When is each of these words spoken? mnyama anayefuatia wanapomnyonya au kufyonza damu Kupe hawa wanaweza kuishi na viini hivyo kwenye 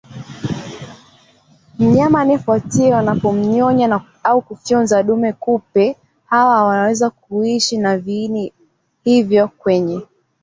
mnyama 1.79 2.21
anayefuatia 2.21 2.95
wanapomnyonya 2.95 4.01
au 4.23 4.41
kufyonza 4.41 5.03
damu 5.03 5.33
Kupe 5.33 5.95
hawa 6.25 6.65
wanaweza 6.65 7.09
kuishi 7.09 7.77
na 7.77 7.97
viini 7.97 8.53
hivyo 9.03 9.47
kwenye 9.47 10.01